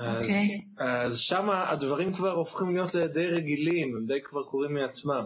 [0.00, 0.60] אז, אוקיי.
[1.04, 5.24] אז שם הדברים כבר הופכים להיות די רגילים, הם די כבר קורים מעצמם.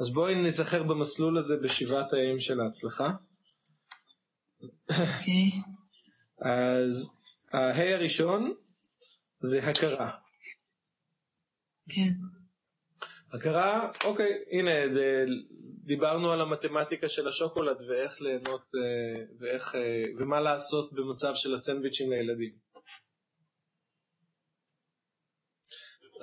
[0.00, 3.10] אז בואי נזכר במסלול הזה בשבעת האיים של ההצלחה.
[4.90, 5.50] אוקיי,
[6.40, 7.10] אז
[7.52, 8.54] ההי הראשון
[9.40, 10.10] זה הכרה.
[11.88, 12.10] כן,
[13.32, 14.70] הכרה, אוקיי, הנה,
[15.84, 22.10] דיברנו על המתמטיקה של השוקולד ואיך ליהנות אה, ואיך, אה, ומה לעשות במצב של הסנדוויצ'ים
[22.10, 22.63] לילדים.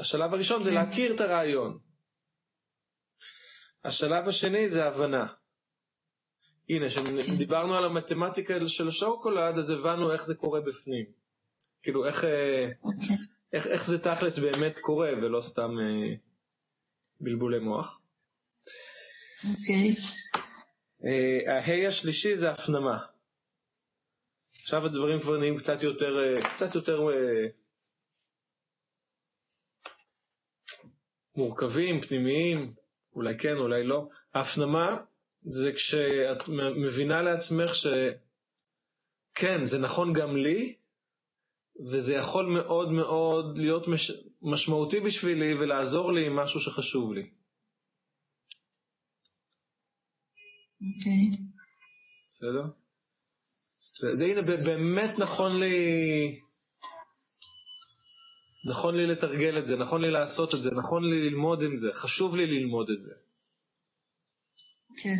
[0.02, 0.76] השלב הראשון זה כן.
[0.76, 1.80] להכיר את הרעיון.
[3.84, 5.26] השלב השני זה הבנה.
[6.70, 7.22] הנה, כן.
[7.22, 11.06] כשדיברנו על המתמטיקה של השוקולד, אז הבנו איך זה קורה בפנים.
[11.84, 13.16] כאילו, איך, אה, אוקיי,
[13.54, 16.16] איך, איך זה תכלס באמת קורה, ולא סתם אה,
[17.20, 18.00] בלבולי מוח.
[19.50, 19.96] אוקיי,
[21.06, 22.98] אה, ההי השלישי זה הפנמה.
[24.62, 27.61] עכשיו הדברים כבר נהיים קצת יותר, אה, קצת יותר אה,
[31.42, 32.74] מורכבים, פנימיים,
[33.16, 34.08] אולי כן, אולי לא.
[34.34, 34.98] ההפנמה
[35.44, 40.76] זה כשאת מבינה לעצמך שכן, זה נכון גם לי,
[41.92, 44.12] וזה יכול מאוד מאוד להיות מש...
[44.42, 47.30] משמעותי בשבילי ולעזור לי עם משהו שחשוב לי.
[50.82, 51.38] אוקיי,
[52.30, 52.64] בסדר?
[54.18, 55.72] זה- הנה, באמת נכון לי...
[58.66, 61.88] נכון לי לתרגל את זה, נכון לי לעשות את זה, נכון לי ללמוד עם זה,
[61.94, 63.12] חשוב לי ללמוד את זה.
[64.98, 65.18] כן,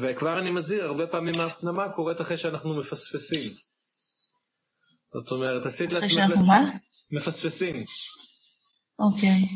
[0.00, 3.52] וכבר אני מזהיר, הרבה פעמים ההפנמה קורית אחרי שאנחנו מפספסים.
[5.12, 6.14] זאת אומרת, עשית אחרי לעצמך...
[6.14, 6.70] שאנחנו מה?
[7.10, 7.84] מפספסים.
[8.98, 9.48] אוקיי,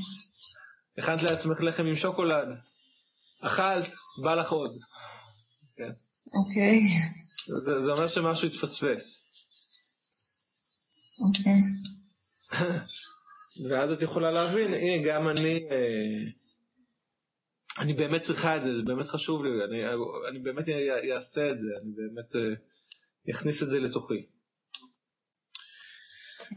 [0.99, 2.49] הכנת לעצמך לחם עם שוקולד,
[3.41, 3.89] אכלת,
[4.23, 4.79] בא לך עוד.
[5.77, 5.93] כן.
[6.39, 6.81] אוקיי,
[7.65, 9.27] זה, זה אומר שמשהו התפספס.
[11.29, 11.61] אוקיי,
[13.71, 16.31] ואז את יכולה להבין, הנה, גם אני, אה,
[17.79, 19.95] אני באמת צריכה את זה, זה באמת חשוב לי, אני,
[20.29, 20.65] אני באמת
[21.15, 24.27] אעשה את זה, אני באמת אה, אכניס את זה לתוכי.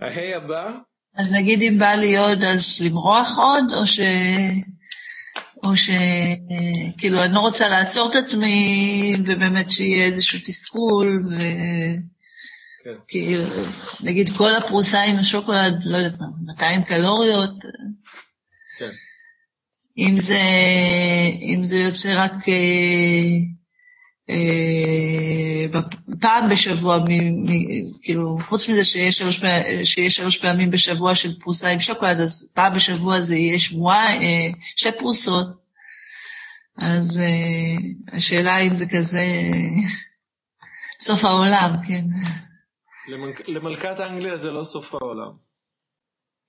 [0.01, 0.77] ההי הבא,
[1.15, 3.99] אז נגיד אם בא לי עוד, אז למרוח עוד, או ש...
[5.63, 5.89] או ש...
[6.97, 11.35] כאילו, אני לא רוצה לעצור את עצמי, ובאמת שיהיה איזשהו תסכול, ו...
[12.83, 12.93] כן.
[13.07, 13.43] כאילו,
[14.03, 17.53] נגיד כל הפרוסה עם השוקולד, לא יודעת מה, 200 קלוריות,
[18.79, 18.91] כן,
[19.97, 20.41] אם זה,
[21.41, 23.37] אם זה יוצא רק אה,
[24.29, 25.79] אה,
[26.21, 27.47] פעם בשבוע, מ, מ,
[28.01, 29.41] כאילו, חוץ מזה שיש שלוש,
[29.83, 34.59] שיש שלוש פעמים בשבוע של פרוסה עם שוקולד, אז פעם בשבוע זה יהיה שבועיים, אה,
[34.75, 35.47] שתי פרוסות.
[36.77, 39.25] אז אה, השאלה אם זה כזה
[41.05, 42.05] סוף העולם, כן.
[43.09, 45.31] למלכ, למלכת אנגליה זה לא סוף העולם.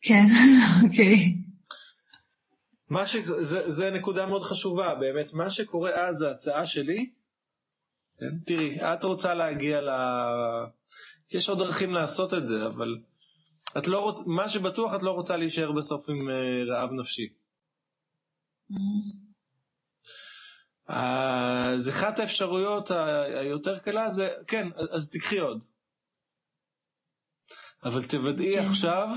[0.01, 0.25] כן,
[0.85, 1.41] אוקיי.
[2.89, 3.17] מה ש...
[3.39, 7.11] זה, זה נקודה מאוד חשובה, באמת, מה שקורה אז, ההצעה שלי,
[8.19, 8.39] כן?
[8.47, 9.91] תראי, את רוצה להגיע ל...
[11.31, 12.97] יש עוד דרכים לעשות את זה, אבל
[13.79, 14.21] את לא רוצ...
[14.27, 17.29] מה שבטוח את לא רוצה להישאר בסוף עם אה, רעב נפשי.
[20.89, 22.91] אז אחת האפשרויות
[23.41, 25.70] היותר קלה זה, כן, אז תקחי עוד.
[27.85, 28.67] אבל תוודאי כן.
[28.67, 29.09] עכשיו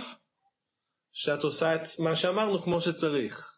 [1.11, 3.53] שאת עושה את מה שאמרנו כמו שצריך.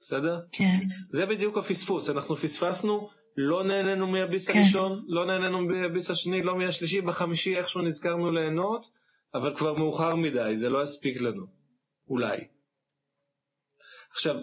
[0.00, 0.40] בסדר?
[0.52, 0.78] כן.
[1.10, 4.58] זה בדיוק הפספוס, אנחנו פספסנו, לא נהנינו מהביס כן.
[4.58, 8.90] הראשון, לא נהנינו מהביס השני, לא מהשלישי, בחמישי איכשהו נזכרנו ליהנות,
[9.34, 11.46] אבל כבר מאוחר מדי, זה לא יספיק לנו,
[12.08, 12.36] אולי.
[14.10, 14.34] עכשיו,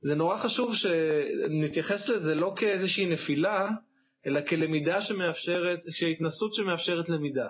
[0.00, 3.68] זה נורא חשוב שנתייחס לזה לא כאיזושהי נפילה,
[4.26, 7.48] אלא כלמידה שמאפשרת, שהתנסות שמאפשרת למידה.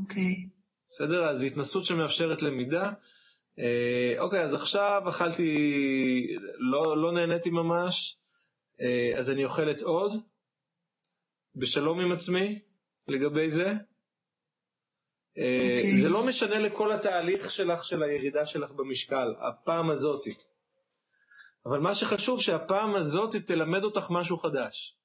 [0.00, 0.48] אוקיי.
[0.88, 1.30] בסדר?
[1.30, 2.92] אז התנסות שמאפשרת למידה.
[3.58, 5.56] אה, אוקיי, אז עכשיו אכלתי,
[6.58, 8.16] לא, לא נהניתי ממש,
[8.80, 10.12] אה, אז אני אוכלת עוד,
[11.54, 12.58] בשלום עם עצמי
[13.08, 13.66] לגבי זה.
[15.38, 15.96] אה, אוקיי.
[16.00, 20.34] זה לא משנה לכל התהליך שלך, של הירידה שלך במשקל, הפעם הזאתי.
[21.66, 24.95] אבל מה שחשוב שהפעם הזאת תלמד אותך משהו חדש.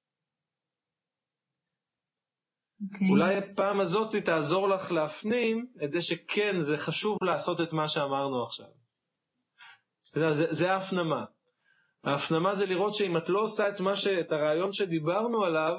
[2.83, 3.09] אוקיי.
[3.09, 8.43] אולי הפעם הזאת תעזור לך להפנים את זה שכן, זה חשוב לעשות את מה שאמרנו
[8.43, 8.67] עכשיו.
[10.31, 11.25] זה, זה ההפנמה.
[12.03, 15.77] ההפנמה זה לראות שאם את לא עושה את, מה ש, את הרעיון שדיברנו עליו,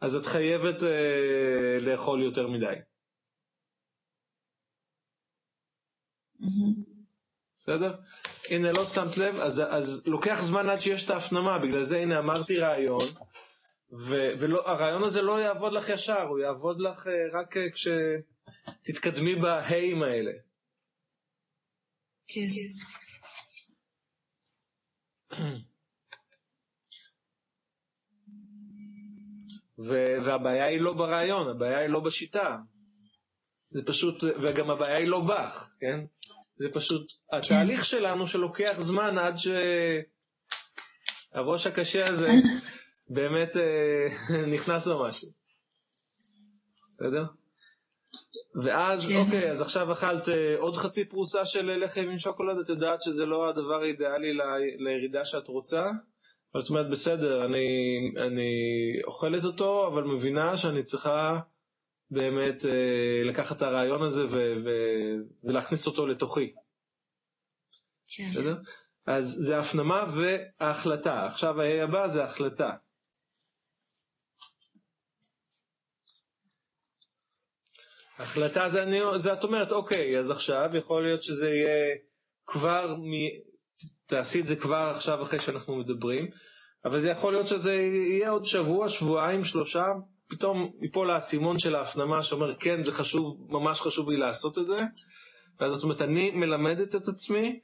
[0.00, 2.74] אז את חייבת אה, לאכול יותר מדי.
[6.40, 6.92] מהמם.
[7.58, 7.96] בסדר?
[8.50, 12.18] הנה, לא שמת לב, אז, אז לוקח זמן עד שיש את ההפנמה, בגלל זה הנה
[12.18, 13.04] אמרתי רעיון,
[13.92, 20.32] והרעיון הזה לא יעבוד לך ישר, הוא יעבוד לך אה, רק אה, כשתתקדמי בהיים האלה.
[22.28, 22.46] כן.
[29.78, 32.56] והבעיה היא לא ברעיון, הבעיה היא לא בשיטה.
[33.70, 36.00] זה פשוט, וגם הבעיה היא לא בך, כן?
[36.56, 39.34] זה פשוט התהליך שלנו שלוקח זמן עד
[41.34, 42.28] שהראש הקשה הזה
[43.08, 44.06] באמת אה,
[44.54, 45.28] נכנס למשהו.
[46.84, 47.24] בסדר?
[48.64, 49.14] ואז, כן.
[49.16, 53.26] אוקיי, אז עכשיו אכלת אה, עוד חצי פרוסה של לחם עם שוקולד, את יודעת שזה
[53.26, 55.82] לא הדבר האידיאלי ל- לירידה שאת רוצה?
[56.54, 57.66] אבל את אומרת, בסדר, אני,
[58.26, 58.50] אני
[59.06, 61.40] אוכלת אותו, אבל מבינה שאני צריכה
[62.10, 66.54] באמת אה, לקחת את הרעיון הזה ו- ו- ולהכניס אותו לתוכי.
[68.16, 68.24] כן.
[68.30, 68.56] בסדר?
[69.06, 71.26] אז זה הפנמה וההחלטה.
[71.26, 72.70] עכשיו ה הבא זה החלטה.
[78.22, 81.96] החלטה זה, אני, זה את אומרת, אוקיי, אז עכשיו יכול להיות שזה יהיה
[82.46, 83.12] כבר, מ,
[84.06, 86.30] תעשי את זה כבר עכשיו אחרי שאנחנו מדברים,
[86.84, 89.84] אבל זה יכול להיות שזה יהיה עוד שבוע, שבועיים, שלושה,
[90.28, 94.76] פתאום ייפול האסימון של ההפנמה שאומר, כן, זה חשוב, ממש חשוב לי לעשות את זה,
[95.60, 97.60] ואז זאת אומרת, אני מלמדת את עצמי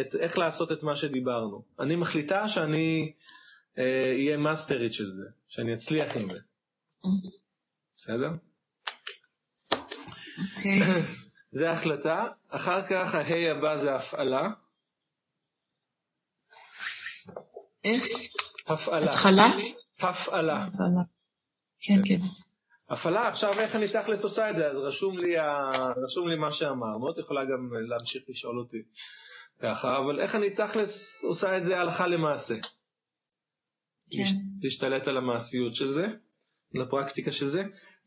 [0.00, 1.64] את איך לעשות את מה שדיברנו.
[1.80, 3.12] אני מחליטה שאני
[3.78, 6.38] אהיה אה, מאסטרית של זה, שאני אצליח עם זה.
[7.96, 8.30] בסדר?
[10.56, 10.80] אוקיי.
[11.58, 14.48] זה החלטה, אחר כך ההי הבא זה הפעלה.
[17.84, 18.04] איך?
[18.66, 19.10] הפעלה.
[19.10, 19.46] התחלה?
[20.00, 20.64] הפעלה.
[20.64, 21.02] הפעלה.
[21.80, 22.18] כן, כן.
[22.90, 24.66] הפעלה, עכשיו איך אני תכלס עושה את זה?
[24.68, 25.70] אז רשום לי, ה...
[26.04, 28.82] רשום לי מה שאמרנו, את יכולה גם להמשיך לשאול אותי
[29.60, 32.54] ככה, אבל איך אני תכלס עושה את זה הלכה למעשה?
[34.10, 34.22] כן.
[34.62, 36.06] להשתלט על המעשיות של זה,
[36.74, 37.62] על הפרקטיקה של זה,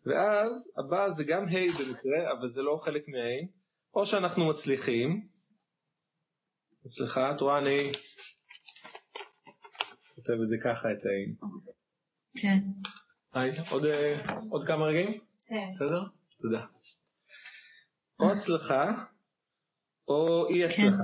[0.05, 3.47] ואז הבא זה גם ה' במקרה, אבל זה לא חלק מה-ה',
[3.93, 5.27] או שאנחנו מצליחים,
[6.85, 7.91] אצלך, את רואה, אני
[10.15, 11.45] כותב את זה ככה, את ה'.
[12.41, 12.57] כן.
[13.33, 15.19] היי, עוד, אה, עוד כמה רגעים?
[15.47, 15.69] כן.
[15.71, 16.03] בסדר?
[16.41, 16.65] תודה.
[18.19, 19.05] או הצלחה,
[20.07, 21.03] או אי הצלחה.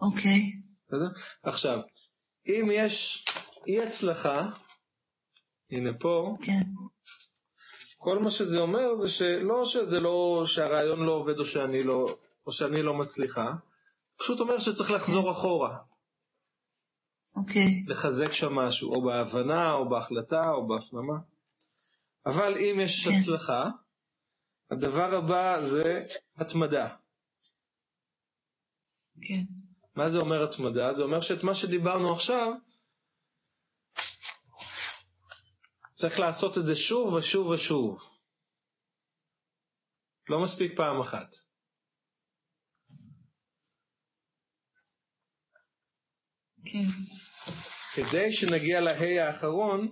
[0.00, 0.40] אוקיי.
[0.86, 1.22] בסדר?
[1.42, 1.78] עכשיו,
[2.46, 3.24] אם יש
[3.66, 4.50] אי הצלחה,
[5.70, 6.62] הנה פה, כן.
[7.96, 12.06] כל מה שזה אומר זה שלא שזה לא, שהרעיון לא עובד או שאני לא,
[12.46, 13.52] או שאני לא מצליחה,
[14.16, 15.78] פשוט אומר שצריך לחזור אחורה,
[17.36, 17.84] אוקיי.
[17.88, 21.18] לחזק שם משהו, או בהבנה, או בהחלטה, או בהפנמה.
[22.26, 23.14] אבל אם יש כן.
[23.14, 23.70] הצלחה,
[24.70, 26.88] הדבר הבא זה התמדה.
[29.22, 29.44] כן.
[29.96, 30.92] מה זה אומר התמדה?
[30.92, 32.52] זה אומר שאת מה שדיברנו עכשיו,
[35.94, 38.10] צריך לעשות את זה שוב ושוב ושוב.
[40.28, 41.36] לא מספיק פעם אחת.
[46.64, 46.86] כן.
[47.94, 49.88] כדי שנגיע להי האחרון,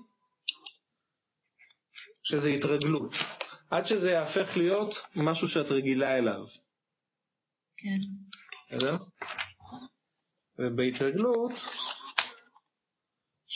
[2.23, 3.15] שזה התרגלות.
[3.71, 6.47] עד שזה יהפך להיות משהו שאת רגילה אליו.
[7.77, 7.99] כן.
[8.71, 8.97] בסדר?
[10.59, 11.53] ובהתרגלות,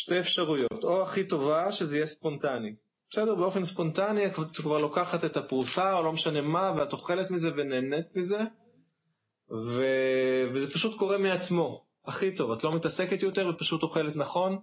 [0.06, 0.84] שתי אפשרויות.
[0.84, 2.74] או הכי טובה, שזה יהיה ספונטני.
[3.10, 7.48] בסדר, באופן ספונטני את כבר לוקחת את הפרוסה, או לא משנה מה, ואת אוכלת מזה
[7.56, 8.38] ונהנית מזה,
[9.50, 9.82] ו...
[10.54, 12.52] וזה פשוט קורה מעצמו, הכי טוב.
[12.52, 14.58] את לא מתעסקת יותר ופשוט אוכלת נכון,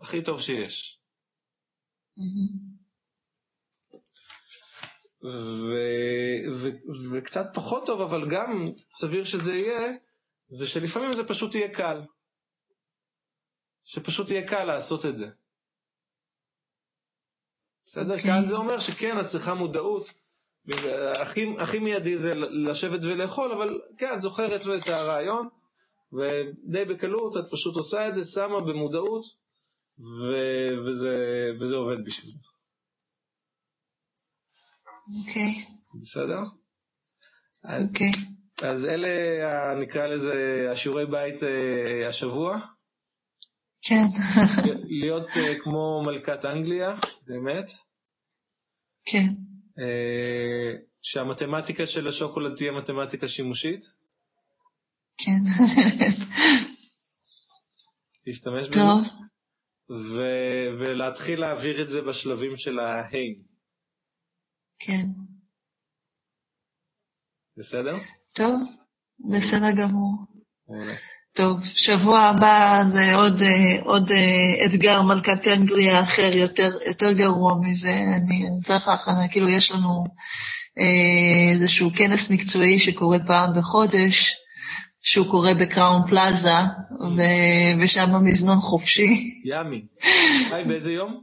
[0.00, 1.00] הכי טוב שיש.
[5.24, 5.72] ו...
[6.54, 6.68] ו...
[7.12, 9.92] וקצת פחות טוב, אבל גם סביר שזה יהיה,
[10.48, 12.00] זה שלפעמים זה פשוט יהיה קל.
[13.86, 15.26] שפשוט יהיה קל לעשות את זה.
[17.86, 18.22] בסדר?
[18.22, 20.02] קל זה אומר שכן, את צריכה מודעות.
[21.22, 25.48] הכי, הכי מיידי זה לשבת ולאכול, אבל כן, את זוכרת את הרעיון,
[26.12, 29.24] ודי בקלות את פשוט עושה את זה, שמה במודעות,
[29.98, 30.32] ו...
[30.86, 31.16] וזה,
[31.60, 32.36] וזה עובד בשבילך.
[35.18, 35.64] אוקיי,
[36.02, 36.40] בסדר?
[37.64, 38.10] אוקיי.
[38.62, 39.08] אז אלה,
[39.80, 40.32] נקרא לזה,
[40.72, 42.75] השיעורי בית אה, השבוע.
[43.88, 44.04] כן.
[45.00, 46.88] להיות אה, כמו מלכת אנגליה,
[47.26, 47.70] באמת.
[49.04, 49.26] כן.
[49.78, 53.80] אה, שהמתמטיקה של השוקולד תהיה מתמטיקה שימושית.
[55.18, 55.40] כן.
[58.26, 58.78] להשתמש בזה.
[58.78, 59.04] טוב.
[59.90, 63.34] ו- ולהתחיל להעביר את זה בשלבים של ההיי.
[64.78, 65.06] כן.
[67.56, 67.96] בסדר?
[68.34, 68.60] טוב,
[69.30, 70.12] בסדר גמור.
[70.68, 71.15] מעולה.
[71.36, 77.54] טוב, שבוע הבא זה עוד, אה, עוד אה, אתגר מלכת אנגליה אחר, יותר, יותר גרוע
[77.62, 78.00] מזה.
[78.16, 80.04] אני עושה לך הכנה, כאילו יש לנו
[80.78, 84.36] אה, איזשהו כנס מקצועי שקורה פעם בחודש,
[85.02, 86.58] שהוא קורה בקראון פלאזה,
[87.16, 89.40] ו- ושם המזנון חופשי.
[89.44, 89.82] ימי.
[90.52, 91.22] היי, באיזה יום?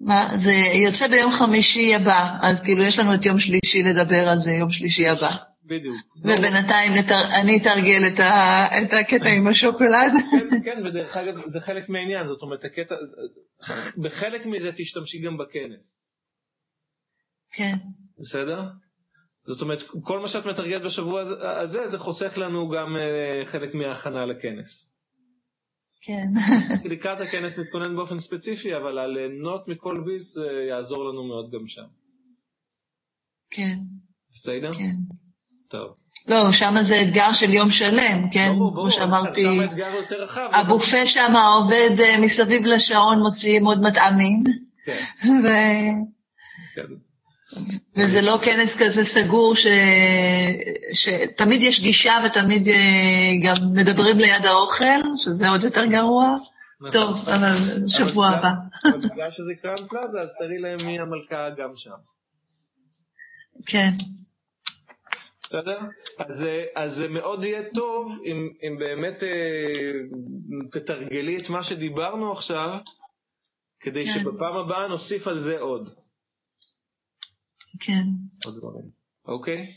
[0.00, 4.38] מה, זה יוצא ביום חמישי הבא, אז כאילו יש לנו את יום שלישי לדבר על
[4.38, 5.30] זה, יום שלישי הבא.
[5.68, 5.96] בדיוק.
[6.16, 7.40] ובינתיים נתר...
[7.40, 10.12] אני אתרגל את, הקטע עם השוקולד.
[10.30, 12.94] כן, כן, ודרך אגב, זה חלק מהעניין, זאת אומרת, הקטע,
[14.02, 16.08] בחלק מזה תשתמשי גם בכנס,
[17.52, 17.74] כן,
[18.18, 18.62] בסדר?
[19.46, 23.74] זאת אומרת, כל מה שאת מתרגלת בשבוע הזה- הזה, זה חוסך לנו גם אה, חלק
[23.74, 24.94] מההכנה לכנס.
[26.02, 26.26] כן,
[26.92, 31.86] לקראת הכנס נתכונן באופן ספציפי, אבל הליהנות מכל ביס אה, יעזור לנו מאוד גם שם.
[33.50, 33.76] כן,
[34.32, 34.72] בסדר?
[34.72, 34.96] כן.
[35.68, 35.94] טוב.
[36.28, 38.48] לא, שם זה אתגר של יום שלם, כן?
[38.48, 40.48] ברור, ברור, כמו שאמרתי, שם האתגר יותר רחב.
[40.52, 44.44] הבופה שם עובד אה, מסביב לשעון, מוציאים עוד מטעמים,
[44.84, 45.04] כן,
[45.44, 45.48] ו...
[46.74, 46.82] כן.
[47.96, 49.66] וזה לא כנס כזה סגור ש...
[50.92, 56.36] שתמיד יש גישה ותמיד אה, גם מדברים ליד האוכל, שזה עוד יותר גרוע.
[56.80, 57.00] נכון.
[57.00, 58.50] טוב, אבל שבוע הבא.
[58.84, 61.90] אבל בגלל שזה קראון פלאזה, אז תראי להם מי המלכה גם שם.
[63.66, 63.90] כן,
[65.48, 65.78] בסדר?
[66.18, 66.46] אז,
[66.76, 69.92] אז זה מאוד יהיה טוב אם, אם באמת אה,
[70.70, 72.78] תתרגלי את מה שדיברנו עכשיו,
[73.80, 74.12] כדי כן.
[74.12, 75.94] שבפעם הבאה נוסיף על זה עוד.
[77.80, 78.02] כן.
[78.44, 78.90] עוד דברים.
[79.24, 79.72] אוקיי?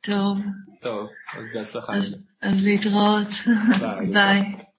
[0.00, 0.38] טוב,
[0.82, 1.92] טוב, אז בהצלחה.
[1.96, 3.28] אז, אז להתראות.
[3.80, 4.06] ביי.
[4.14, 4.69] ביי.